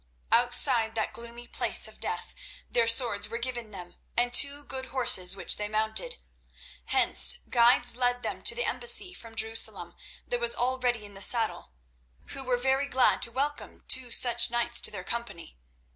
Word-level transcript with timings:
Outside 0.31 0.95
that 0.95 1.13
gloomy 1.13 1.47
place 1.47 1.87
of 1.87 1.99
death 1.99 2.33
their 2.67 2.87
swords 2.87 3.29
were 3.29 3.37
given 3.37 3.69
them, 3.69 3.97
and 4.17 4.33
two 4.33 4.63
good 4.63 4.87
horses, 4.87 5.35
which 5.35 5.57
they 5.57 5.67
mounted. 5.69 6.23
Hence 6.85 7.37
guides 7.51 7.95
led 7.95 8.23
them 8.23 8.41
to 8.45 8.55
the 8.55 8.65
embassy 8.65 9.13
from 9.13 9.35
Jerusalem 9.35 9.95
that 10.25 10.39
was 10.39 10.55
already 10.55 11.05
in 11.05 11.13
the 11.13 11.21
saddle, 11.21 11.73
who 12.29 12.43
were 12.43 12.57
very 12.57 12.87
glad 12.87 13.21
to 13.21 13.31
welcome 13.31 13.83
two 13.87 14.09
such 14.09 14.49
knights 14.49 14.81
to 14.81 14.89
their 14.89 15.03
company. 15.03 15.59